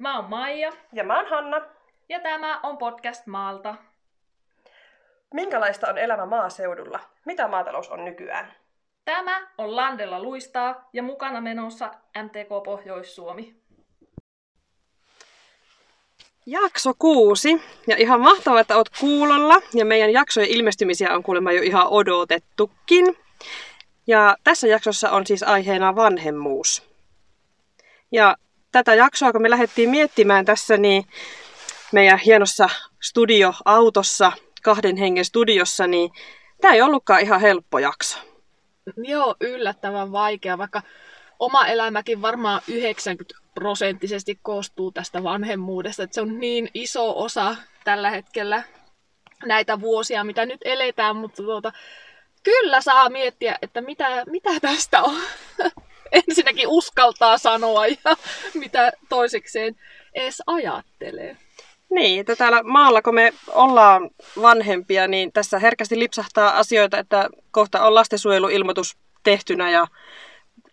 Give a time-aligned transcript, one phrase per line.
[0.00, 1.60] Mä oon Maija Ja mä oon Hanna.
[2.08, 3.74] ja tämä on podcast Maalta.
[5.34, 7.00] Minkälaista on elämä maaseudulla?
[7.24, 8.52] Mitä maatalous on nykyään?
[9.04, 11.90] Tämä on Landella luistaa ja mukana menossa
[12.22, 13.54] MTK Pohjois-Suomi.
[16.46, 17.62] Jakso kuusi.
[17.86, 19.56] Ja ihan mahtavaa, että oot kuulolla.
[19.74, 23.16] Ja meidän jaksojen ilmestymisiä on kuulemma jo ihan odotettukin.
[24.06, 26.90] Ja tässä jaksossa on siis aiheena vanhemmuus.
[28.12, 28.36] Ja
[28.72, 31.04] tätä jaksoa, kun me lähdettiin miettimään tässä, niin
[31.92, 32.68] meidän hienossa
[33.00, 36.10] studioautossa, kahden hengen studiossa, niin
[36.60, 38.18] tämä ei ollutkaan ihan helppo jakso.
[38.96, 40.82] Joo, yllättävän vaikea, vaikka
[41.38, 46.02] oma elämäkin varmaan 90 prosenttisesti koostuu tästä vanhemmuudesta.
[46.02, 48.62] Että se on niin iso osa tällä hetkellä
[49.46, 51.72] näitä vuosia, mitä nyt eletään, mutta tuota,
[52.42, 55.20] kyllä saa miettiä, että mitä, mitä tästä on.
[56.12, 57.96] Ensinnäkin uskaltaa sanoa ja
[58.54, 59.76] mitä toisekseen
[60.14, 61.36] edes ajattelee.
[61.90, 64.10] Niin, että täällä maalla, kun me ollaan
[64.42, 69.86] vanhempia, niin tässä herkästi lipsahtaa asioita, että kohta on lastensuojeluilmoitus tehtynä ja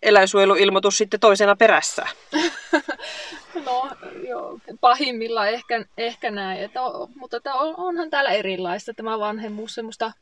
[0.02, 2.06] eläinsuojeluilmoitus sitten toisena perässä.
[3.64, 3.88] No
[4.28, 9.74] joo, pahimmillaan ehkä, ehkä näin, että, on- mutta että on, onhan täällä erilaista tämä vanhemmuus,
[9.74, 10.12] semmoista,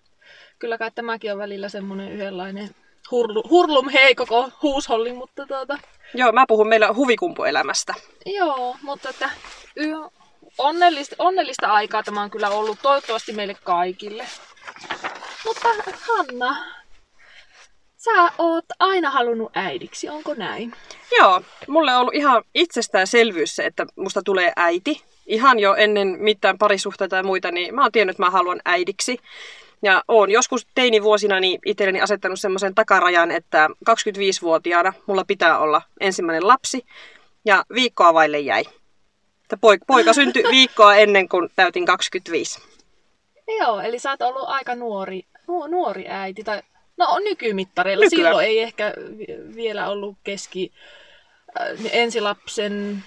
[0.58, 2.70] kyllä kai tämäkin on välillä semmoinen yhdenlainen
[3.10, 5.78] hurlu, hurlum hei koko huusholli, mutta tuota,
[6.14, 7.94] Joo, mä puhun meillä huvikumpuelämästä.
[8.26, 9.30] joo, mutta että
[10.58, 14.26] onnellista, onnellista aikaa tämä on kyllä ollut, toivottavasti meille kaikille.
[15.44, 15.68] Mutta
[16.00, 16.56] Hanna,
[17.96, 20.72] sä oot aina halunnut äidiksi, onko näin?
[21.18, 25.02] Joo, mulle on ollut ihan itsestäänselvyys se, että musta tulee äiti.
[25.26, 29.18] Ihan jo ennen mitään parisuhteita ja muita, niin mä oon tiennyt, että mä haluan äidiksi.
[29.82, 36.48] Ja oon joskus teinivuosina niin itselleni asettanut semmoisen takarajan, että 25-vuotiaana mulla pitää olla ensimmäinen
[36.48, 36.86] lapsi.
[37.44, 38.64] Ja viikkoa vaille jäi.
[39.42, 42.60] Että poika, poika syntyi viikkoa ennen kuin täytin 25.
[43.58, 46.44] Joo, eli sä oot ollut aika nuori, nu, nuori äiti.
[46.44, 46.62] Tai,
[46.96, 48.04] no nykymittareilla.
[48.04, 48.28] Nykyään.
[48.28, 50.72] Silloin ei ehkä vi- vielä ollut keski...
[51.60, 53.02] Äh, ensilapsen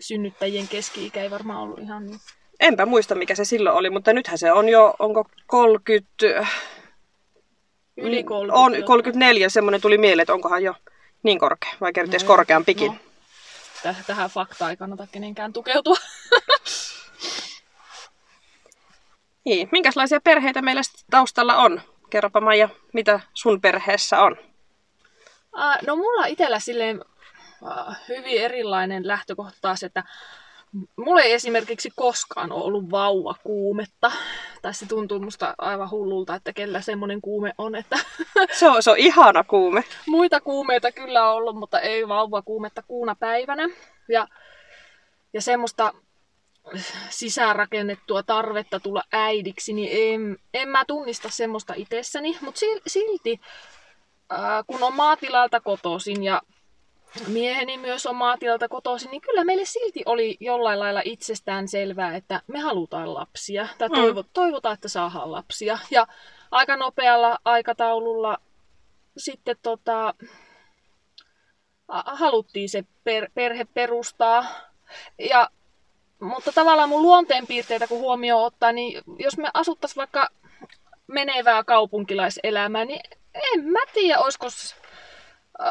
[0.00, 2.20] synnyttäjien keski-ikä ei varmaan ollut ihan niin.
[2.60, 6.46] Enpä muista, mikä se silloin oli, mutta nythän se on jo, onko 30...
[7.96, 8.58] Yli 30.
[8.58, 10.74] Mm, On 34, semmoinen tuli mieleen, että onkohan jo
[11.22, 12.92] niin korkea, vai kenties No, korkeampikin.
[12.92, 13.92] no.
[13.92, 15.96] Täh- tähän faktaan ei kannata kenenkään tukeutua.
[19.44, 21.80] Niin, minkälaisia perheitä meillä taustalla on?
[22.10, 24.36] Kerropa Maija, mitä sun perheessä on?
[25.52, 27.04] Ah, no mulla itsellä silleen
[27.64, 30.04] ah, hyvin erilainen lähtökohta taas, että
[30.96, 34.12] mulla ei esimerkiksi koskaan ole ollut vauvakuumetta.
[34.62, 37.98] Tai se tuntuu musta aivan hullulta, että kellä semmoinen kuume on, että
[38.58, 39.84] Se on, se on ihana kuume.
[40.06, 43.68] muita kuumeita kyllä on ollut, mutta ei vauvakuumetta kuuna päivänä.
[44.08, 44.28] Ja,
[45.32, 45.92] ja semmoista
[47.10, 52.38] sisäänrakennettua tarvetta tulla äidiksi, niin en, en mä tunnista semmoista itsessäni.
[52.40, 53.40] Mutta silti,
[54.66, 56.42] kun on maatilalta kotoisin ja
[57.26, 62.42] mieheni myös on maatilalta kotoisin, niin kyllä meille silti oli jollain lailla itsestään selvää, että
[62.46, 63.68] me halutaan lapsia.
[63.78, 63.94] Tai Mm.
[63.94, 65.78] toivo, toivotaan, että saadaan lapsia.
[65.90, 66.06] Ja
[66.50, 68.38] aika nopealla aikataululla
[69.16, 70.14] sitten tota,
[71.88, 74.44] haluttiin se per, perhe perustaa.
[75.18, 75.50] Ja,
[76.20, 80.28] mutta tavallaan mun luonteenpiirteitä kun huomioon ottaa, niin jos me asuttaisiin vaikka
[81.06, 83.00] menevää kaupunkilaiselämää, niin
[83.54, 84.46] en mä tiedä, olisiko,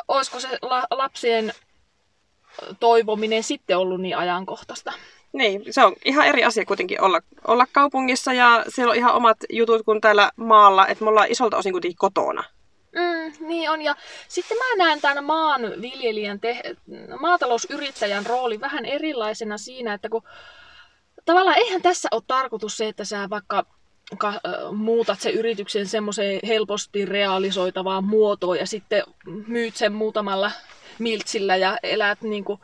[0.07, 1.53] olisiko se la, lapsien
[2.79, 4.93] toivominen sitten ollut niin ajankohtaista.
[5.33, 9.37] Niin, se on ihan eri asia kuitenkin olla, olla kaupungissa ja siellä on ihan omat
[9.49, 12.43] jutut kuin täällä maalla, että me ollaan isolta osin kuitenkin kotona.
[12.95, 13.95] Mm, niin on, ja
[14.27, 16.75] sitten mä näen tämän maanviljelijän, te-
[17.19, 20.23] maatalousyrittäjän rooli vähän erilaisena siinä, että kun
[21.25, 23.65] tavallaan eihän tässä ole tarkoitus se, että sä vaikka
[24.17, 24.39] ka-
[24.71, 29.03] muutat sen yrityksen semmoiseen helposti realisoitavaan muotoon ja sitten
[29.47, 30.51] myyt sen muutamalla
[30.99, 32.59] miltsillä ja elät niin kuin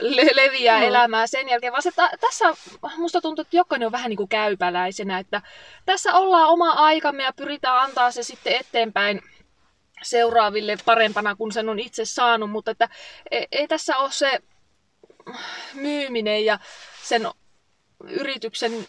[0.00, 0.84] le- leviää Mm.
[0.86, 2.44] elämää sen jälkeen, vaan se ta- tässä
[2.96, 5.42] musta tuntuu, että jokainen on vähän niin kuin käypäläisenä, että
[5.86, 9.20] tässä ollaan oma aikamme ja pyritään antaa se sitten eteenpäin
[10.02, 12.88] seuraaville parempana kuin sen on itse saanut, mutta että
[13.30, 14.38] ei, ei tässä ole se
[15.74, 16.58] myyminen ja
[17.02, 17.28] sen
[18.04, 18.86] yrityksen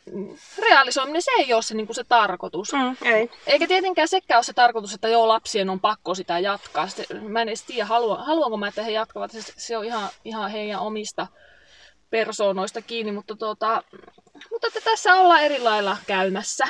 [0.60, 2.74] realisoiminen, se ei ole se, niin kuin se tarkoitus.
[2.74, 3.32] Mm, ei.
[3.48, 6.88] Eikä tietenkään sekään ole se tarkoitus, että joo, lapsien on pakko sitä jatkaa.
[6.88, 9.32] Sitten, mä en edes tiedä, haluan, haluanko mä, että he jatkavat.
[9.32, 11.28] Se, se on ihan, ihan heidän omista
[12.10, 13.84] persoonoista kiinni, mutta, tuota,
[14.52, 16.68] mutta että tässä ollaan eri lailla käymässä.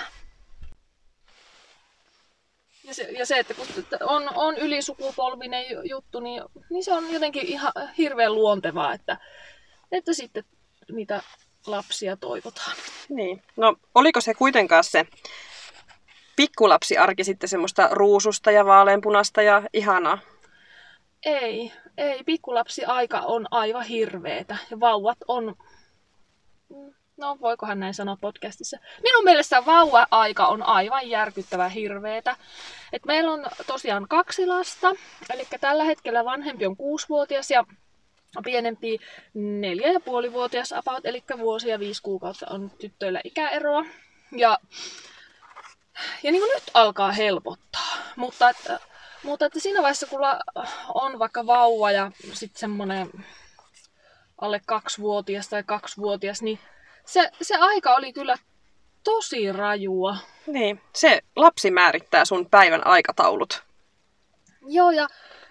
[2.84, 3.68] Ja se, ja se että kun
[4.02, 9.18] on, on ylisukupolvinen ju- juttu, niin, niin se on jotenkin ihan hirveän luontevaa, että
[9.92, 10.44] että sitten
[10.92, 11.22] niitä
[11.68, 12.76] lapsia toivotaan.
[13.10, 13.44] Niin.
[13.56, 15.06] No, oliko se kuitenkaan se
[16.36, 20.20] pikkulapsiarki sitten semmoista ruususta ja vaaleanpunasta ja ihanaa?
[21.26, 22.24] Ei, ei.
[22.24, 24.58] Pikkulapsi aika on aivan hirveetä.
[24.72, 25.56] Ja vauvat on...
[27.18, 28.78] No, voikohan näin sanoa podcastissa.
[29.04, 32.36] Minun mielestä vauva-aika on aivan järkyttävän hirveetä.
[32.94, 34.92] Et meillä on tosiaan kaksi lasta.
[35.34, 37.64] Eli tällä hetkellä vanhempi on kuusivuotias ja
[38.44, 39.00] pienempi
[39.34, 43.86] neljä ja puoli vuotias about, eli vuosi ja viisi kuukautta on tyttöillä ikäeroa.
[44.32, 44.58] Ja,
[46.24, 48.80] ja niin kuin nyt alkaa helpottaa, mutta että,
[49.24, 50.20] mutta että siinä vaiheessa kun
[50.94, 53.10] on vaikka vauva ja sitten semmoinen
[54.42, 56.60] alle kaksivuotias tai kaksivuotias, niin
[57.06, 58.36] se, se aika oli kyllä
[59.04, 60.18] tosi rajua.
[60.48, 63.64] Niin, se lapsi määrittää sun päivän aikataulut.
[64.68, 65.08] Joo, ja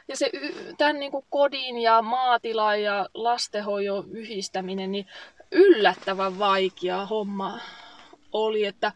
[0.09, 0.31] ja se
[0.79, 5.07] tämän niin kuin kodin ja maatilan ja lastenhoidon yhdistäminen, niin
[5.53, 7.59] yllättävän vaikea homma
[8.33, 8.93] oli, että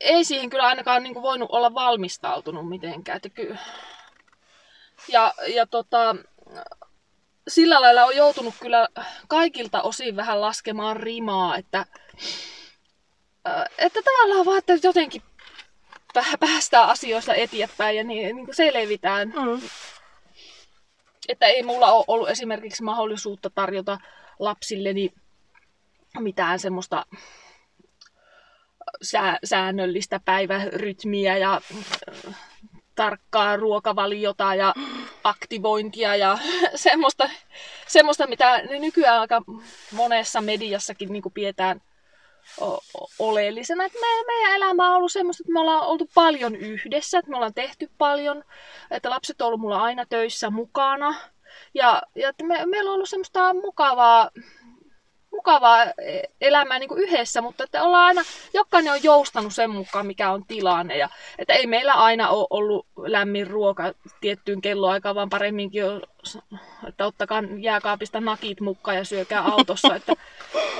[0.00, 3.16] ei siihen kyllä ainakaan niin kuin voinut olla valmistautunut mitenkään.
[3.16, 3.56] Että ky-
[5.08, 6.16] ja, ja tota,
[7.48, 8.88] sillä lailla on joutunut kyllä
[9.28, 11.86] kaikilta osin vähän laskemaan rimaa, että,
[13.78, 15.22] että tavallaan vaan, että jotenkin
[16.40, 19.28] päästään asioista eteenpäin ja niin, niin kuin selvitään.
[19.28, 19.60] Mm.
[21.28, 23.98] Että ei mulla ole ollut esimerkiksi mahdollisuutta tarjota
[24.38, 25.12] lapsilleni
[26.18, 27.06] mitään semmoista
[29.02, 31.60] sää, säännöllistä päivärytmiä ja
[32.26, 32.34] äh,
[32.94, 34.74] tarkkaa ruokavaliota ja
[35.24, 36.38] aktivointia ja
[36.74, 37.30] semmoista,
[37.86, 39.42] semmoista mitä nykyään aika
[39.92, 41.80] monessa mediassakin niin kuin pidetään
[43.18, 43.84] oleellisena.
[43.84, 47.36] Että me, meidän elämä on ollut semmoista, että me ollaan oltu paljon yhdessä, että me
[47.36, 48.44] ollaan tehty paljon,
[48.90, 51.14] että lapset on ollut mulla aina töissä mukana.
[51.74, 54.30] Ja, ja että me, meillä on ollut semmoista mukavaa
[55.42, 55.86] mukavaa
[56.40, 58.22] elämää niin kuin yhdessä, mutta että ollaan aina,
[58.54, 60.96] jokainen on joustanut sen mukaan, mikä on tilanne.
[60.96, 61.08] Ja,
[61.38, 66.02] että ei meillä aina ole ollut lämmin ruoka tiettyyn kelloaikaan, vaan paremminkin on,
[66.88, 69.94] että ottakaa jääkaapista nakit mukaan ja syökää autossa.
[69.96, 70.12] Että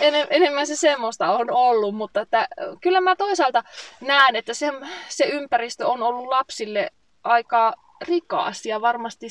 [0.01, 2.49] en, enemmän se semmoista on ollut, mutta että,
[2.81, 3.65] kyllä mä toisaalta
[4.01, 4.73] näen, että se,
[5.09, 6.91] se ympäristö on ollut lapsille
[7.25, 7.75] aika
[8.09, 9.27] rikas ja varmasti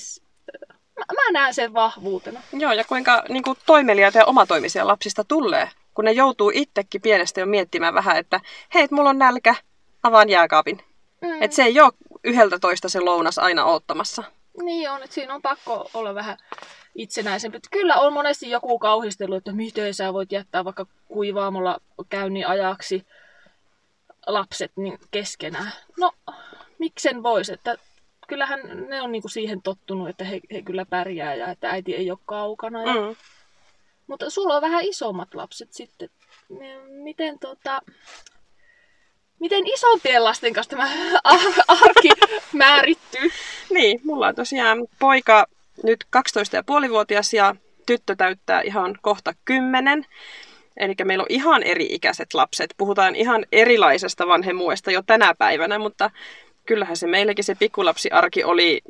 [1.00, 2.42] mä, mä näen sen vahvuutena.
[2.54, 7.40] Joo, ja kuinka niin kuin toimeliaita ja omatoimisia lapsista tulee, kun ne joutuu itsekin pienestä
[7.40, 8.40] jo miettimään vähän, että
[8.74, 9.56] hei, mulla on nälkä,
[10.04, 10.84] avaan jääkaapin.
[11.22, 11.42] Mm.
[11.42, 11.94] Että se ei ole
[12.24, 14.24] yhdeltä toista se lounas aina oottamassa.
[14.64, 16.38] Niin on, että siinä on pakko olla vähän
[16.96, 17.58] itsenäisempi.
[17.58, 21.80] Että kyllä on monesti joku kauhistelu, että miten sä voit jättää vaikka kuivaamolla
[22.10, 23.06] käynnin ajaksi
[24.28, 25.72] lapset niin keskenään.
[26.00, 26.12] No,
[26.80, 27.78] miksen voisi, että
[28.32, 32.12] kyllähän ne on niinku siihen tottunut, että he, he kyllä pärjää ja että äiti ei
[32.12, 32.84] ole kaukana.
[32.84, 32.94] Ja...
[32.94, 33.16] Mm.
[34.08, 36.10] Mutta sulla on vähän isommat lapset sitten.
[36.90, 37.82] Miten tota...
[39.40, 40.90] Miten isompien lasten kanssa tämä
[41.84, 42.10] arki
[42.54, 43.30] määrittyy?
[43.70, 45.46] Niin, mulla on tosiaan poika
[45.84, 47.56] nyt 12,5-vuotias ja
[47.86, 50.06] tyttö täyttää ihan kohta 10.
[50.78, 52.74] Eli meillä on ihan eri-ikäiset lapset.
[52.78, 56.12] Puhutaan ihan erilaisesta vanhemmuudesta jo tänä päivänä, mutta
[56.72, 58.82] kyllähän se meilläkin se pikkulapsiarki oli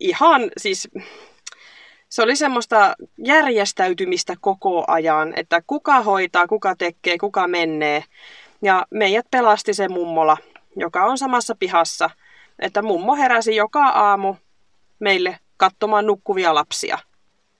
[0.00, 0.88] ihan siis
[2.08, 8.04] se oli semmoista järjestäytymistä koko ajan, että kuka hoitaa, kuka tekee, kuka menee.
[8.62, 10.36] Ja meidät pelasti se mummola,
[10.76, 12.10] joka on samassa pihassa,
[12.58, 14.36] että mummo heräsi joka aamu
[14.98, 16.98] meille katsomaan nukkuvia lapsia,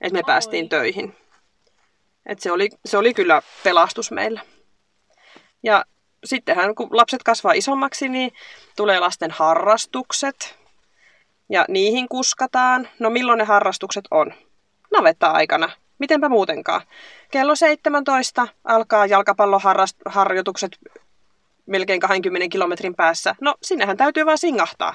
[0.00, 0.26] että me Oi.
[0.26, 1.16] päästiin töihin.
[2.26, 4.40] Et se, oli, se oli kyllä pelastus meillä.
[5.62, 5.84] Ja
[6.24, 8.32] sittenhän kun lapset kasvaa isommaksi, niin
[8.76, 10.58] tulee lasten harrastukset.
[11.50, 12.88] Ja niihin kuskataan.
[12.98, 14.32] No milloin ne harrastukset on?
[14.92, 15.70] Navetta-aikana.
[15.98, 16.80] Mitenpä muutenkaan.
[17.30, 20.78] Kello 17 alkaa jalkapalloharjoitukset
[21.66, 23.34] melkein 20 kilometrin päässä.
[23.40, 24.94] No sinnehän täytyy vaan singahtaa.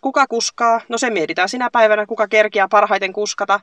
[0.00, 0.80] Kuka kuskaa?
[0.88, 3.60] No se mietitään sinä päivänä, kuka kerkiää parhaiten kuskata.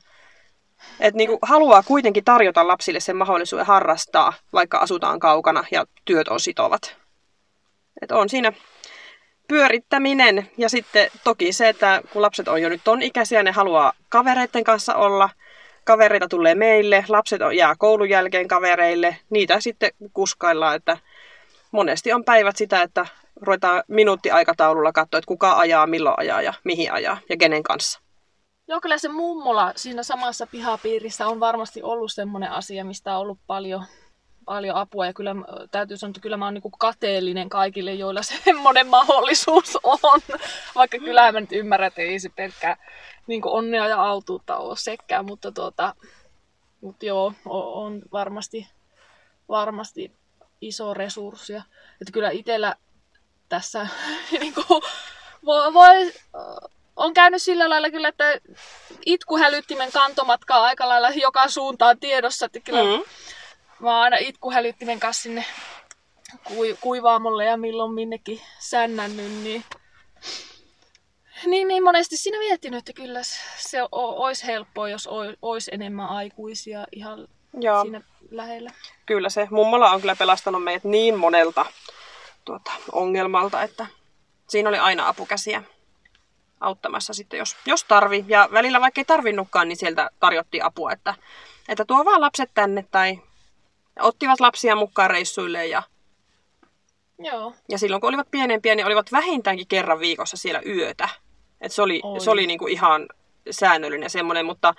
[0.99, 6.39] Että niinku haluaa kuitenkin tarjota lapsille sen mahdollisuuden harrastaa, vaikka asutaan kaukana ja työt on
[6.39, 6.95] sitovat.
[8.01, 8.53] Et on siinä
[9.47, 13.93] pyörittäminen ja sitten toki se, että kun lapset on jo nyt ton ikäisiä, ne haluaa
[14.09, 15.29] kavereiden kanssa olla.
[15.83, 20.97] Kavereita tulee meille, lapset jää koulun jälkeen kavereille, niitä sitten kuskaillaan, että
[21.71, 23.05] monesti on päivät sitä, että
[23.41, 27.99] ruvetaan minuuttiaikataululla katsoa, että kuka ajaa, milloin ajaa ja mihin ajaa ja kenen kanssa.
[28.97, 33.85] Se mummola siinä samassa pihapiirissä on varmasti ollut semmoinen asia, mistä on ollut paljon,
[34.45, 35.05] paljon apua.
[35.05, 35.35] Ja kyllä
[35.71, 40.19] täytyy sanoa, että kyllä mä oon niin kateellinen kaikille, joilla semmoinen mahdollisuus on.
[40.75, 42.77] Vaikka kyllähän mä nyt ymmärrän, että ei se pelkkää
[43.27, 45.25] niin onnea ja autuutta ole sekään.
[45.25, 45.95] Mutta tuota,
[46.81, 48.67] Mutta joo, on varmasti,
[49.49, 50.11] varmasti
[50.61, 51.53] iso resurssi.
[51.53, 52.75] Että kyllä itsellä
[53.49, 53.87] tässä
[54.39, 54.81] niinku,
[55.45, 56.13] voi, voi,
[56.95, 58.39] on käynyt sillä lailla kyllä, että
[59.05, 62.45] itkuhälyttimen kantomatka on aika lailla joka suuntaan tiedossa.
[62.45, 63.03] Että kyllä Mm.
[63.79, 65.45] mä oon aina itkuhälyttimen kanssa sinne
[66.43, 69.63] kui, kuivaamolle ja milloin minnekin sännännyt, niin
[71.45, 73.19] niin, niin monesti siinä miettinyt, että kyllä
[73.57, 75.09] se olisi helppoa, jos
[75.41, 77.27] olisi enemmän aikuisia ihan
[77.61, 78.71] Joo, siinä lähellä.
[79.05, 81.65] kyllä se mummola on kyllä pelastanut meidät niin monelta
[82.45, 83.85] tuota, ongelmalta, että
[84.49, 85.63] siinä oli aina apukäsiä
[86.61, 88.25] auttamassa sitten, jos, jos tarvi.
[88.27, 91.15] Ja välillä vaikka ei tarvinnutkaan, niin sieltä tarjottiin apua, että,
[91.69, 93.19] että tuo vaan lapset tänne tai
[93.99, 95.83] ottivat lapsia mukaan reissuille ja,
[97.19, 97.53] Joo.
[97.69, 101.09] ja silloin kun olivat pienempiä, niin olivat vähintäänkin kerran viikossa siellä yötä.
[101.61, 102.19] Et se oli, Oi.
[102.19, 103.07] se oli niinku ihan
[103.51, 104.73] säännöllinen semmoinen, mutta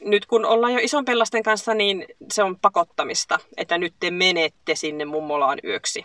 [0.00, 4.74] nyt kun ollaan jo ison lasten kanssa, niin se on pakottamista, että nyt te menette
[4.74, 6.04] sinne mummolaan yöksi.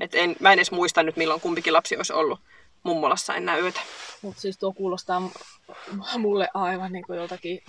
[0.00, 2.40] Et en, mä en edes muista nyt, milloin kumpikin lapsi olisi ollut
[2.82, 3.80] mummolassa enää yötä.
[4.22, 5.22] Mutta siis tuo kuulostaa
[6.18, 7.60] mulle aivan niin kuin joltakin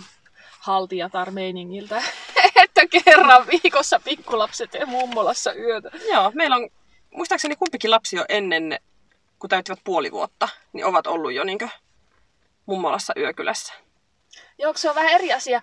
[0.60, 2.04] haltijatar-meiningiltä,
[2.64, 5.92] että kerran viikossa pikkulapset ja mummolassa yötä.
[6.12, 6.70] Joo, meillä on,
[7.12, 8.80] muistaakseni kumpikin lapsi jo ennen,
[9.40, 11.68] kun täyttivät puoli vuotta, niin ovat ollut jo niinkö
[12.66, 13.74] mummolassa yökylässä.
[14.58, 15.62] Joo, se on vähän eri asia.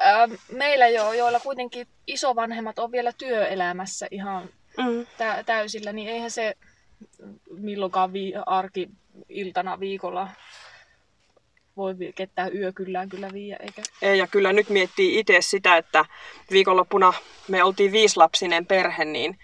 [0.00, 5.06] Ö, Meillä jo, joilla kuitenkin isovanhemmat on vielä työelämässä ihan Mm.
[5.18, 6.54] tä- täysillä, niin eihän se
[7.50, 8.88] milloinkaan vi- arki
[9.28, 10.28] iltana viikolla
[11.76, 13.82] voi vi- ketään yökyllään kyllä viiä, eikä...
[14.02, 16.04] Ei, ja kyllä nyt miettii itse sitä, että
[16.50, 17.12] viikonloppuna
[17.48, 19.38] me oltiin viislapsinen perhe, niin,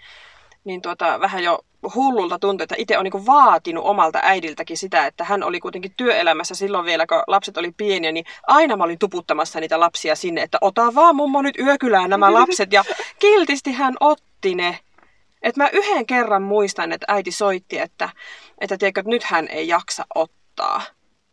[0.63, 1.59] niin tuota, vähän jo
[1.95, 6.55] hullulta tuntui, että itse on niin vaatinut omalta äidiltäkin sitä, että hän oli kuitenkin työelämässä
[6.55, 10.57] silloin vielä, kun lapset oli pieniä, niin aina mä olin tuputtamassa niitä lapsia sinne, että
[10.61, 12.83] ota vaan mummo nyt yökylään nämä lapset, ja
[13.19, 14.79] kiltisti hän otti ne.
[15.41, 18.09] Et mä yhden kerran muistan, että äiti soitti, että,
[18.61, 20.81] että, tiedätkö, että nyt hän ei jaksa ottaa.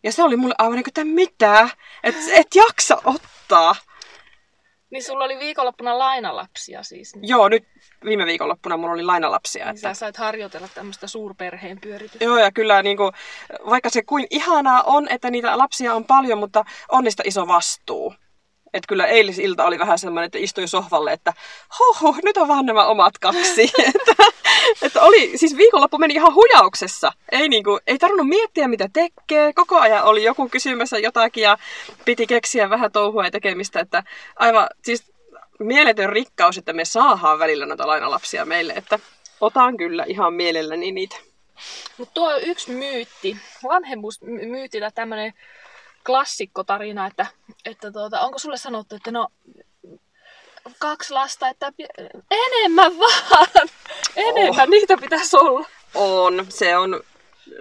[0.03, 1.69] Ja se oli mulle aivan niin kuin, että mitä?
[2.05, 3.75] Et, et jaksa ottaa.
[4.91, 7.15] Niin sulla oli viikonloppuna lainalapsia siis.
[7.15, 7.65] Niin Joo, nyt
[8.05, 9.65] viime viikonloppuna mulla oli lainalapsia.
[9.65, 9.95] sä Että...
[9.95, 12.25] sait harjoitella tämmöistä suurperheen pyöritystä.
[12.25, 13.13] Joo, ja kyllä niin kuin,
[13.71, 18.15] vaikka se kuin ihanaa on, että niitä lapsia on paljon, mutta on niistä iso vastuu.
[18.77, 21.33] Että kyllä eilisilta oli vähän semmoinen, että istui sohvalle, että
[21.79, 23.63] huh, nyt on vaan nämä omat kaksi.
[23.95, 24.25] että,
[24.83, 27.13] että oli, siis viikonloppu meni ihan hujauksessa.
[27.33, 29.53] Ei, niin kuin, ei tarvinnut miettiä, mitä tekee.
[29.53, 31.59] Koko ajan oli joku kysymässä jotakin ja
[32.05, 33.81] piti keksiä vähän touhua ja tekemistä.
[33.81, 34.03] Että
[34.37, 35.13] aivan, siis
[35.59, 38.73] mieletön rikkaus, että me saadaan välillä noita lainalapsia meille.
[38.73, 38.99] Että
[39.41, 41.17] otan kyllä ihan mielelläni niitä.
[41.99, 43.37] Mutta tuo on yksi myytti,
[43.69, 45.33] vanhemmuusmyytillä tämmöinen
[46.07, 47.27] klassikkotarina, että,
[47.65, 49.29] että tuota, onko sulle sanottu, että no
[50.79, 51.73] kaksi lasta, että
[52.31, 53.47] enemmän vaan,
[54.17, 54.71] enemmän oh.
[54.71, 55.69] niitä pitäisi olla.
[55.95, 57.01] On, se on...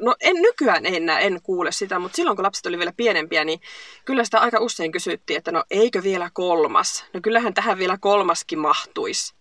[0.01, 3.43] No en, nykyään en, enää, en kuule sitä, mutta silloin kun lapset oli vielä pienempiä,
[3.43, 3.61] niin
[4.05, 7.05] kyllä sitä aika usein kysyttiin, että no eikö vielä kolmas?
[7.13, 9.33] No kyllähän tähän vielä kolmaskin mahtuisi.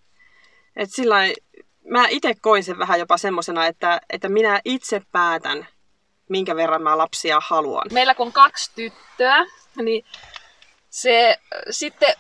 [0.77, 1.35] Et sillain,
[1.89, 5.67] mä itse koin sen vähän jopa semmosena, että, että minä itse päätän,
[6.29, 7.87] minkä verran mä lapsia haluan.
[7.93, 10.05] Meillä kun on kaksi tyttöä, niin
[10.91, 11.39] se
[11.71, 12.15] sitten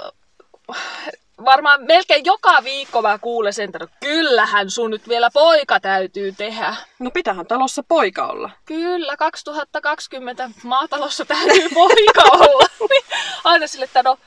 [1.44, 6.32] varmaan melkein joka viikko mä kuulen sen, että no kyllähän sun nyt vielä poika täytyy
[6.32, 6.74] tehdä.
[6.98, 8.50] No pitähän talossa poika olla.
[8.64, 12.66] Kyllä, 2020 maatalossa täytyy poika olla.
[12.90, 13.04] Niin
[13.44, 14.18] Aina sille, että no,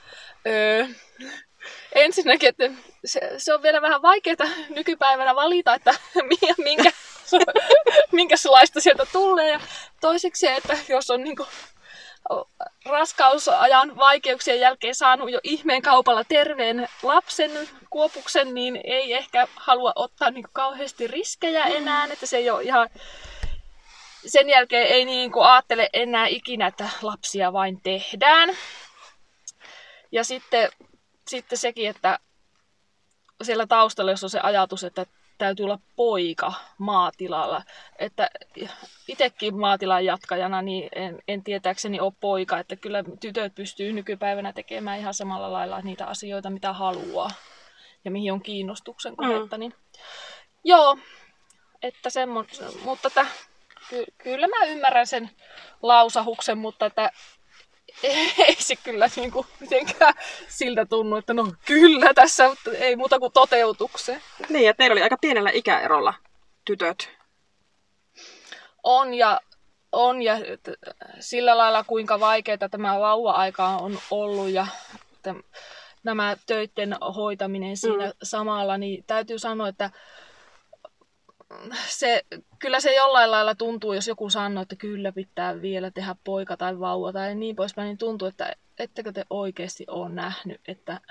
[0.48, 0.86] öö,
[1.96, 2.70] ensinnäkin, että
[3.06, 5.94] se, se on vielä vähän vaikeaa nykypäivänä valita, että
[6.30, 6.92] mi- minkä,
[8.12, 9.52] minkälaista sieltä tulee.
[9.52, 9.60] Ja
[10.02, 11.48] toiseksi se, että jos on niinku
[12.86, 17.52] raskausajan vaikeuksien jälkeen saanut jo ihmeen kaupalla terveen lapsen
[17.90, 22.90] kuopuksen, niin ei ehkä halua ottaa niin kauheasti riskejä enää, että se ei ole ihan
[24.26, 28.58] sen jälkeen ei niin kuin ajattele enää ikinä, että lapsia vain tehdään.
[30.12, 30.70] Ja sitten,
[31.28, 32.20] sitten sekin, että
[33.44, 35.06] siellä taustalla, jos on se ajatus, että
[35.38, 37.64] täytyy olla poika maatilalla.
[38.00, 38.30] Että
[39.08, 45.00] itsekin maatilan jatkajana niin en, en tietääkseni ole poika, että kyllä tytöt pystyy nykypäivänä tekemään
[45.00, 47.30] ihan samalla lailla niitä asioita, mitä haluaa
[48.06, 49.58] ja mihin on kiinnostuksen kohetta.
[49.58, 49.60] Mm.
[49.60, 49.74] Niin,
[50.64, 50.98] joo,
[51.82, 53.26] että semmoista, mutta että,
[53.90, 55.30] ky, kyllä mä ymmärrän sen
[55.82, 57.12] lausahuksen, mutta että
[58.04, 60.14] ei se kyllä niin kuin mitenkään
[60.48, 64.22] siltä tunnu, että no kyllä tässä ei muuta kuin toteutukseen.
[64.50, 66.14] Niin, ja teillä oli aika pienellä ikäerolla
[66.66, 67.10] tytöt.
[68.84, 69.42] On ja,
[69.92, 70.36] on ja
[71.20, 74.68] sillä lailla kuinka vaikeaa tämä vauva-aika on ollut ja
[75.14, 75.36] että
[76.04, 78.12] nämä töiden hoitaminen siinä mm.
[78.24, 79.90] samalla, niin täytyy sanoa, että
[82.00, 82.24] se,
[82.60, 86.80] kyllä se jollain lailla tuntuu, jos joku sanoo, että kyllä pitää vielä tehdä poika tai
[86.80, 91.02] vauva tai niin poispäin, niin tuntuu, että ettekö te oikeasti ole nähnyt, että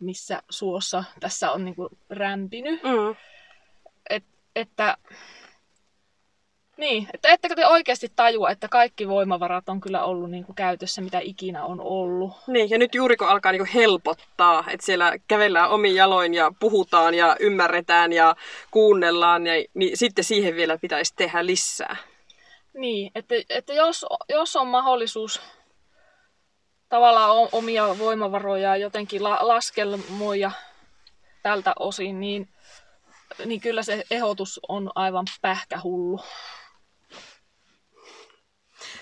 [0.00, 2.82] missä suossa tässä on niin kuin rämpinyt.
[2.82, 3.16] Mm.
[4.10, 4.24] Et,
[4.56, 4.96] että
[6.76, 11.02] niin, että ettekö te oikeasti tajua, että kaikki voimavarat on kyllä ollut niin kuin käytössä,
[11.02, 12.32] mitä ikinä on ollut.
[12.46, 16.52] Niin, ja nyt juuri kun alkaa niin kuin helpottaa, että siellä kävellään omin jaloin ja
[16.60, 18.36] puhutaan ja ymmärretään ja
[18.70, 21.96] kuunnellaan, ja, niin sitten siihen vielä pitäisi tehdä lisää.
[22.74, 25.40] Niin, että, että jos, jos on mahdollisuus
[26.88, 30.50] tavallaan omia voimavaroja jotenkin la, laskelmoja
[31.42, 32.48] tältä osin, niin,
[33.44, 36.20] niin kyllä se ehdotus on aivan pähkähullu.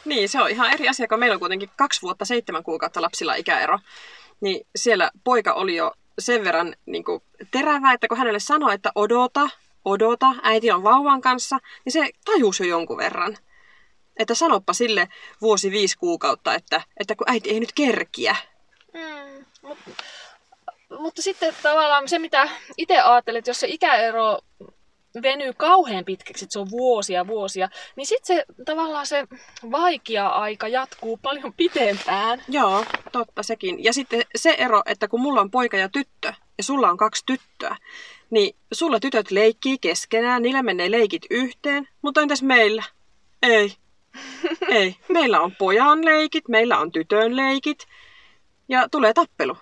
[0.04, 3.34] Niin, se on ihan eri asia, kun meillä on kuitenkin kaksi vuotta, seitsemän kuukautta lapsilla
[3.34, 3.78] ikäero.
[4.40, 8.92] Niin siellä poika oli jo sen verran niin kuin, terävä, että kun hänelle sanoi, että
[8.94, 9.48] odota,
[9.84, 13.36] odota, äiti on vauvan kanssa, niin se tajusi jo jonkun verran.
[14.16, 15.08] Että sanoppa sille
[15.40, 18.36] vuosi viisi kuukautta, että, että kun äiti ei nyt kerkiä.
[18.92, 19.90] Mm, mutta,
[20.98, 24.38] mutta sitten tavallaan se, mitä itse ajattelet, jos se ikäero
[25.22, 29.26] venyy kauhean pitkäksi, että se on vuosia vuosia, niin sitten se tavallaan se
[29.70, 32.42] vaikea aika jatkuu paljon pitempään.
[32.48, 33.84] Joo, totta sekin.
[33.84, 37.22] Ja sitten se ero, että kun mulla on poika ja tyttö, ja sulla on kaksi
[37.26, 37.76] tyttöä,
[38.30, 42.82] niin sulla tytöt leikkii keskenään, niillä menee leikit yhteen, mutta entäs meillä?
[43.42, 43.72] Ei.
[44.68, 44.96] Ei.
[45.08, 47.86] Meillä on pojan leikit, meillä on tytön leikit,
[48.68, 49.56] ja tulee tappelu.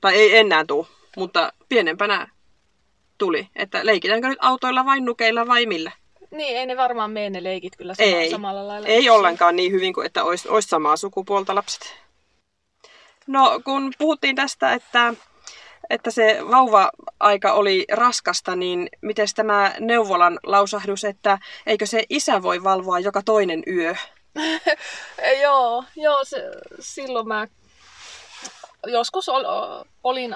[0.00, 2.28] Tai ei enää tule, mutta pienempänä
[3.22, 3.48] tuli.
[3.56, 5.92] Että leikitäänkö nyt autoilla vai nukeilla vai millä?
[6.30, 8.88] Niin, ei ne varmaan mene ne leikit kyllä sama, ei, samalla lailla.
[8.88, 11.96] Ei ollenkaan niin hyvin kuin että olisi, olisi samaa sukupuolta lapset.
[13.26, 15.14] No, kun puhuttiin tästä, että,
[15.90, 22.64] että se vauva-aika oli raskasta, niin miten tämä neuvolan lausahdus, että eikö se isä voi
[22.64, 23.94] valvoa joka toinen yö?
[25.42, 26.42] joo, joo se,
[26.80, 27.48] silloin mä
[28.86, 29.44] joskus ol,
[30.04, 30.34] olin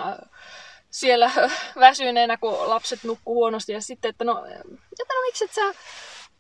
[0.97, 1.31] siellä
[1.81, 3.73] väsyneenä, kun lapset nukkuu huonosti.
[3.73, 5.75] Ja sitten, että no, että no miksi et sä,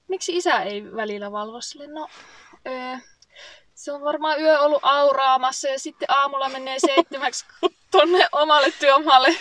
[0.08, 1.86] miksi isä ei välillä valvo sille?
[1.86, 2.08] No,
[2.64, 2.98] ee,
[3.74, 7.44] se on varmaan yö ollut auraamassa ja sitten aamulla menee seitsemäksi
[7.90, 9.36] tonne omalle työmaalle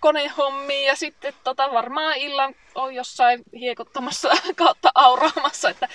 [0.00, 5.88] konehommiin ja sitten tota, varmaan illan on jossain hiekottamassa kautta auraamassa, että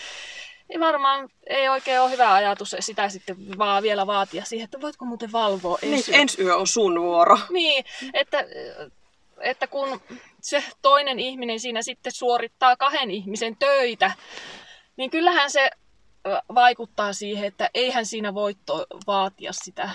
[0.71, 5.05] ei varmaan ei oikein ole hyvä ajatus sitä sitten vaan vielä vaatia siihen, että voitko
[5.05, 7.39] muuten valvoa ensi niin, ensi yö on sun vuoro.
[7.49, 8.45] Niin, että,
[9.41, 10.01] että kun
[10.41, 14.11] se toinen ihminen siinä sitten suorittaa kahden ihmisen töitä,
[14.97, 15.69] niin kyllähän se
[16.55, 19.89] vaikuttaa siihen, että eihän siinä voi to- vaatia sitä,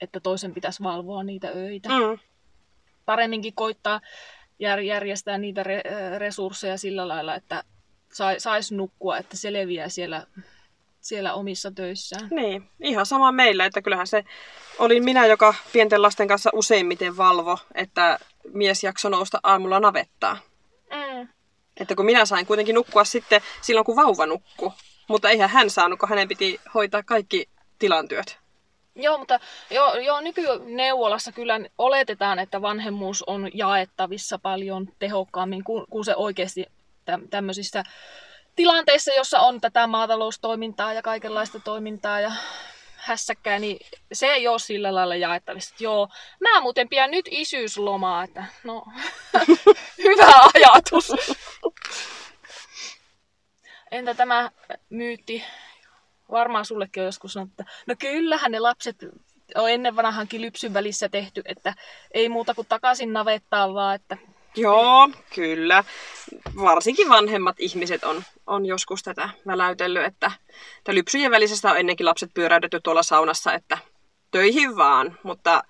[0.00, 1.88] että toisen pitäisi valvoa niitä öitä.
[1.88, 2.18] Mm.
[3.04, 4.00] Paremminkin koittaa
[4.86, 7.64] järjestää niitä re- resursseja sillä lailla, että
[8.38, 10.26] saisi nukkua, että se leviää siellä,
[11.00, 12.28] siellä omissa töissään.
[12.30, 14.24] Niin, ihan sama meillä, että kyllähän se
[14.78, 18.18] oli minä, joka pienten lasten kanssa useimmiten valvo, että
[18.52, 20.38] mies jaksoi nousta aamulla navettaa.
[20.90, 21.28] Mm.
[21.76, 24.72] Että kun minä sain kuitenkin nukkua sitten silloin, kun vauva nukkuu.
[25.08, 27.48] Mutta eihän hän saanut, kun hänen piti hoitaa kaikki
[27.78, 28.38] tilantyöt.
[28.94, 36.04] Joo, mutta jo, jo nykyneuvolassa kyllä oletetaan, että vanhemmuus on jaettavissa paljon tehokkaammin kuin, kuin
[36.04, 36.66] se oikeasti
[37.30, 37.82] tämmöisissä
[38.56, 42.32] tilanteissa, jossa on tätä maataloustoimintaa ja kaikenlaista toimintaa ja
[42.96, 43.78] hässäkkää, niin
[44.12, 45.74] se ei ole sillä lailla jaettavissa.
[45.78, 46.08] Joo,
[46.40, 48.84] mä muuten pian nyt isyyslomaa, että no,
[50.04, 51.12] hyvä ajatus.
[53.90, 54.50] Entä tämä
[54.90, 55.44] myytti?
[56.30, 58.96] Varmaan sullekin on joskus sanottu, että no kyllähän ne lapset
[59.54, 61.74] on ennen vanhankin lypsyn välissä tehty, että
[62.10, 64.16] ei muuta kuin takaisin navettaan vaan, että
[64.56, 65.84] Joo, kyllä.
[66.60, 70.30] Varsinkin vanhemmat ihmiset on, on joskus tätä väläytellyt, että,
[70.78, 73.78] että lypsyjen välisestä on ennenkin lapset pyöräytetty tuolla saunassa, että
[74.30, 75.64] töihin vaan, mutta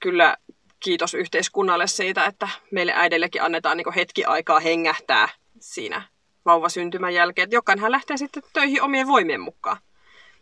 [0.00, 0.36] kyllä
[0.80, 5.28] kiitos yhteiskunnalle siitä, että meille äideillekin annetaan niin hetki aikaa hengähtää
[5.60, 6.02] siinä
[6.44, 9.76] vauvasyntymän jälkeen, että jokainenhan lähtee sitten töihin omien voimien mukaan.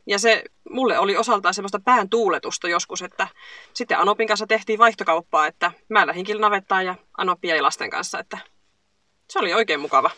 [0.06, 3.28] Ja se mulle oli osaltaan semmoista pään tuuletusta joskus, että
[3.74, 8.38] sitten Anopin kanssa tehtiin vaihtokauppaa, että mä lähdinkin navettaan ja Anopia ja lasten kanssa, että
[9.30, 10.10] se oli oikein mukava.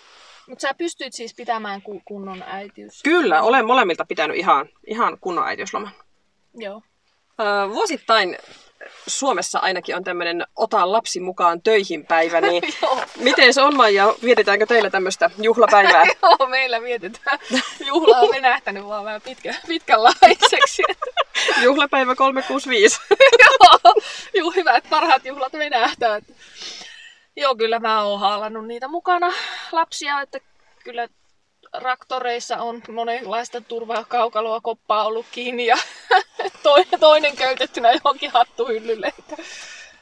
[0.49, 3.03] Mutta sä pystyit siis pitämään kunnon äitiys?
[3.03, 5.91] Kyllä, olen molemmilta pitänyt ihan, ihan kunnon äitiysloman.
[6.55, 6.83] Joo.
[7.41, 8.39] Öö, vuosittain
[9.07, 12.63] Suomessa ainakin on tämmöinen ota lapsi mukaan töihin päivä, niin
[13.17, 14.15] miten se on Maija?
[14.25, 16.05] Vietetäänkö teillä tämmöistä juhlapäivää?
[16.23, 17.39] Joo, meillä vietetään.
[17.87, 20.83] Juhla on venähtänyt vaan vähän pitkä, pitkänlaiseksi.
[21.65, 23.01] Juhlapäivä 365.
[23.11, 23.95] Joo,
[24.35, 26.25] juu, hyvät parhaat juhlat venähtävät.
[27.37, 29.33] Joo, kyllä mä oon haalannut niitä mukana
[29.73, 30.39] lapsia, että
[30.85, 31.09] kyllä
[31.75, 35.77] raktoreissa on monenlaista turvaa kaukaloa koppaa ollut kiinni ja
[36.63, 39.13] toinen, toinen köytettynä johonkin hattuhyllylle.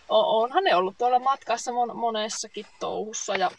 [0.09, 3.51] Onhan ne ollut tuolla matkassa mon- monessakin touhussa ja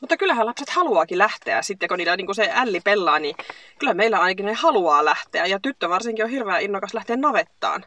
[0.00, 3.36] Mutta kyllähän lapset haluaakin lähteä sitten, kun niillä niin se älli pelaa, niin
[3.78, 5.46] kyllä meillä ainakin ne haluaa lähteä.
[5.46, 7.84] Ja tyttö varsinkin on hirveän innokas lähteä navettaan.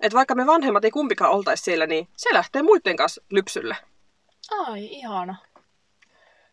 [0.00, 3.76] Et vaikka me vanhemmat ei kumpikaan oltaisi siellä, niin se lähtee muiden kanssa lypsylle.
[4.66, 5.36] ai ihana.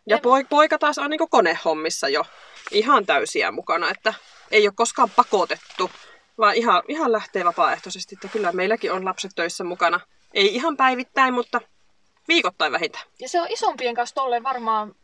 [0.07, 2.23] Ja poi- poika taas on niin konehommissa jo
[2.71, 4.13] ihan täysiä mukana, että
[4.51, 5.91] ei ole koskaan pakotettu,
[6.37, 8.15] vaan ihan, ihan lähtee vapaaehtoisesti.
[8.15, 9.99] Että kyllä meilläkin on lapset töissä mukana.
[10.33, 11.61] Ei ihan päivittäin, mutta
[12.27, 13.05] viikoittain vähintään.
[13.19, 14.95] Ja se on isompien kanssa tolleen varmaan,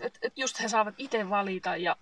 [0.00, 1.96] että et just he saavat itse valita ja,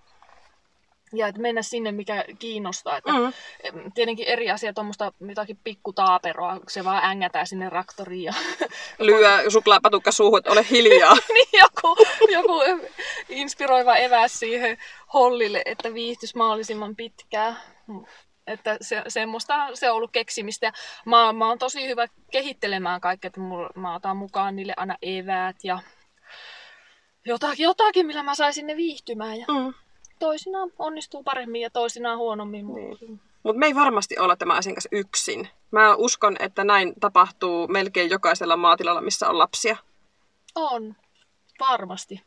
[1.16, 2.96] ja et mennä sinne, mikä kiinnostaa.
[2.96, 3.92] Että Mm.
[3.94, 8.32] Tietenkin eri asia, tuommoista jotakin pikkutaaperoa, se vaan ängätään sinne raktoriin ja
[8.98, 11.14] Lyö suklaapatukka suuhun, että ole hiljaa.
[11.34, 11.96] niin joku,
[12.28, 12.84] joku
[13.28, 14.78] inspiroiva eväs siihen
[15.14, 17.56] hollille, että viihtyisi mahdollisimman pitkään.
[18.46, 20.72] Että se, semmoista se on ollut keksimistä.
[21.06, 25.56] Mä, mä oon tosi hyvä kehittelemään kaikkea, että mulla, mä otan mukaan niille aina eväät
[25.62, 25.78] ja
[27.24, 29.40] jotakin, jotakin millä mä saisin ne viihtymään.
[29.40, 29.74] Ja Mm.
[30.18, 32.66] Toisinaan onnistuu paremmin ja toisinaan huonommin.
[32.66, 33.06] Mutta
[33.42, 35.48] Mutta me ei varmasti olla tämä asian kanssa yksin.
[35.70, 39.76] Mä uskon, että näin tapahtuu melkein jokaisella maatilalla, missä on lapsia.
[40.54, 40.96] On,
[41.60, 42.22] varmasti.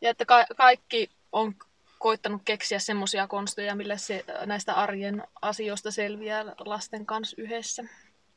[0.00, 1.54] Ja että ka- kaikki on
[1.98, 7.84] koittanut keksiä semmoisia konsteja, millä se näistä arjen asioista selviää lasten kanssa yhdessä.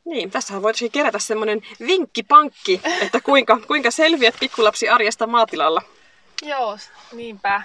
[0.05, 5.81] Niin, tässähän voitaisiin kerätä semmoinen vinkkipankki, että kuinka, kuinka selviät pikkulapsi arjesta maatilalla.
[6.41, 6.77] Joo,
[7.11, 7.61] niinpä.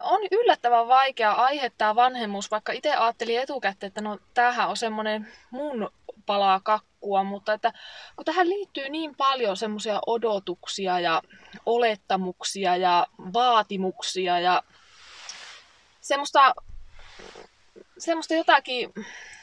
[0.00, 5.32] On yllättävän vaikea aihe tämä vanhemmuus, vaikka itse ajattelin etukäteen, että no tämähän on semmoinen
[5.50, 5.90] mun
[6.26, 7.72] palaa kakkua, mutta että
[8.16, 11.22] kun tähän liittyy niin paljon semmoisia odotuksia ja
[11.66, 14.62] olettamuksia ja vaatimuksia ja
[16.00, 16.54] semmoista,
[17.98, 18.92] semmoista jotakin,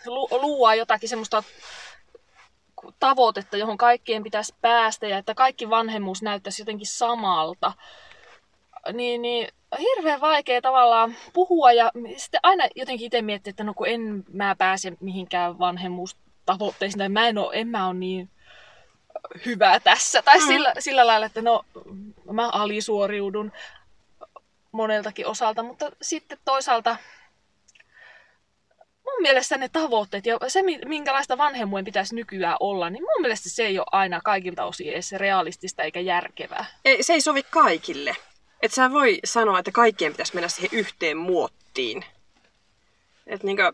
[0.05, 1.43] lu, luua jotakin semmoista
[2.99, 7.73] tavoitetta, johon kaikkien pitäisi päästä ja että kaikki vanhemmuus näyttäisi jotenkin samalta.
[8.93, 9.47] Niin, niin
[9.79, 14.55] hirveän vaikea tavallaan puhua ja sitten aina jotenkin itse miettiä, että no kun en mä
[14.55, 18.29] pääse mihinkään vanhemmuustavoitteisiin tai mä en, ole, en mä ole niin
[19.45, 20.21] hyvä tässä.
[20.21, 20.47] Tai Mm.
[20.47, 21.65] sillä, sillä lailla, että no
[22.31, 23.51] mä alisuoriudun
[24.71, 26.97] moneltakin osalta, mutta sitten toisaalta
[29.05, 33.49] mun mielestä ne tavoitteet ja se, mi- minkälaista vanhemmuuden pitäisi nykyään olla, niin mun mielestä
[33.49, 36.65] se ei ole aina kaikilta osin edes realistista eikä järkevää.
[36.85, 38.15] Ei, se ei sovi kaikille.
[38.65, 42.05] Et sä voi sanoa, että kaikkien pitäisi mennä siihen yhteen muottiin.
[43.27, 43.73] Et niinkö,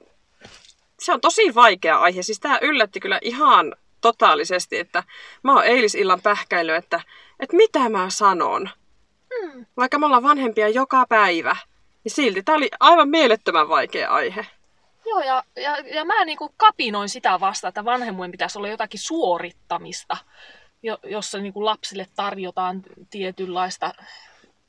[1.00, 2.22] se on tosi vaikea aihe.
[2.22, 5.04] Siis tää yllätti kyllä ihan totaalisesti, että
[5.44, 7.02] mä oon eilisillan pähkäily, että,
[7.40, 8.70] että mitä mä sanon.
[9.36, 9.66] Hmm.
[9.78, 11.56] Vaikka me ollaan vanhempia joka päivä,
[12.04, 14.46] niin silti tää oli aivan mielettömän vaikea aihe.
[15.06, 20.18] Joo, ja, ja, ja mä niinku kapinoin sitä vasta, että vanhemmuuden pitäisi olla jotakin suorittamista,
[20.84, 23.94] jo, jossa niinku lapsille tarjotaan tietynlaista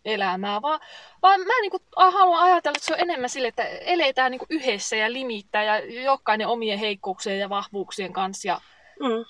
[0.04, 0.80] elämää, vaan,
[1.22, 5.12] vaan mä niinku haluan ajatella, että se on enemmän sille, että eletään niinku yhdessä ja
[5.12, 8.48] limittää ja jokainen omien heikkouksien ja vahvuuksien kanssa.
[8.48, 8.60] Ja
[9.00, 9.24] Mm.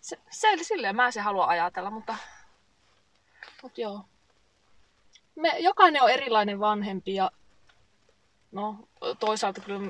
[0.00, 2.16] se, se, silleen mä se haluan ajatella, mutta,
[3.62, 4.00] mutta joo.
[5.34, 7.30] Me, jokainen on erilainen vanhempi ja
[8.52, 8.76] no,
[9.18, 9.80] toisaalta kyllä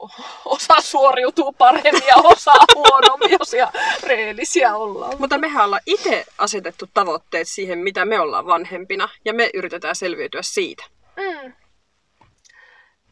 [0.44, 5.14] osa suoriutuu paremmin ja osa huonommin, jos ihan reellisiä ollaan.
[5.18, 10.42] Mutta mehän ollaan itse asetettu tavoitteet siihen, mitä me ollaan vanhempina, ja me yritetään selviytyä
[10.42, 10.84] siitä.
[11.16, 11.52] Mm.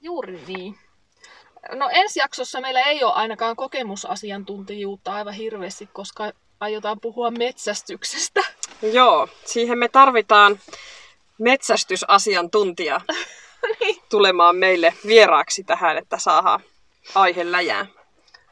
[0.01, 0.79] Juuri niin.
[1.73, 8.41] No ensi jaksossa meillä ei ole ainakaan kokemusasiantuntijuutta aivan hirveästi, koska aiotaan puhua metsästyksestä.
[8.93, 10.61] Joo, siihen me tarvitaan
[13.63, 16.61] metsästysasiantuntija tulemaan meille vieraaksi tähän, että saadaan
[17.15, 17.89] aihe läjään.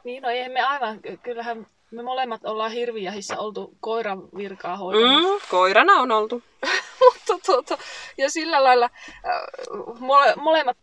[0.03, 5.29] Niin, no eihän me aivan, kyllähän me molemmat ollaan hirvijahissa oltu koiran virkaa hoitamassa.
[5.29, 6.43] Mm, koirana on oltu.
[7.03, 7.77] Mutta tuota,
[8.17, 10.77] ja sillä lailla äh, mole, molemmat,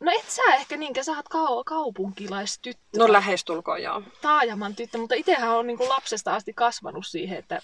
[0.00, 2.98] no et sä ehkä niinkään, sä oot kau, kaupunkilaistyttö.
[2.98, 4.02] No lähestulkoon joo.
[4.22, 7.60] Taajaman tyttö, mutta itsehän on niin lapsesta asti kasvanut siihen, että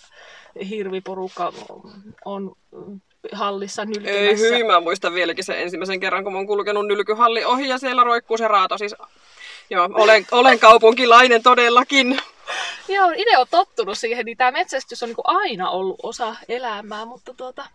[0.68, 1.52] hirviporukka
[2.24, 2.56] on
[3.32, 4.46] hallissa Ei nylkemässä.
[4.46, 8.04] hyvin, mä muistan vieläkin sen ensimmäisen kerran, kun mä oon kulkenut nylkyhalli ohi ja siellä
[8.04, 8.78] roikkuu se raato.
[8.78, 8.94] Siis
[9.70, 12.20] Joo, olen, olen kaupunkilainen todellakin.
[12.88, 17.34] Joo, itse on tottunut siihen, niin tämä metsästys on niin aina ollut osa elämää, mutta
[17.34, 17.66] tuota,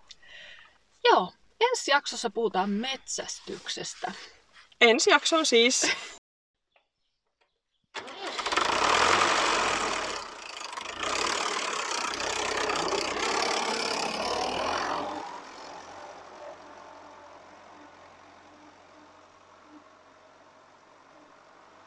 [1.03, 4.11] joo, ensi jaksossa puhutaan metsästyksestä.
[4.81, 5.91] Ensi jakson siis